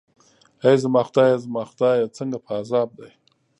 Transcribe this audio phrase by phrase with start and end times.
[0.63, 3.09] ای زما خدایه، زما خدای، څنګه په عذاب دی.